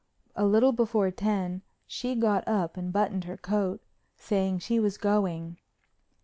[0.35, 3.83] A little before ten she got up and buttoned her coat,
[4.17, 5.59] saying she was going.